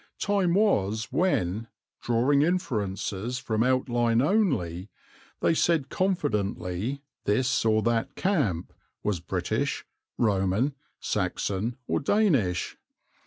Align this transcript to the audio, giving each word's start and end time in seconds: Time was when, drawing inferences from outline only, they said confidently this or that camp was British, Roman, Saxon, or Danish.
Time 0.17 0.55
was 0.55 1.09
when, 1.11 1.67
drawing 2.01 2.41
inferences 2.41 3.37
from 3.37 3.61
outline 3.61 4.19
only, 4.19 4.89
they 5.41 5.53
said 5.53 5.89
confidently 5.89 7.03
this 7.25 7.63
or 7.63 7.83
that 7.83 8.15
camp 8.15 8.73
was 9.03 9.19
British, 9.19 9.85
Roman, 10.17 10.73
Saxon, 10.99 11.77
or 11.85 11.99
Danish. 11.99 12.79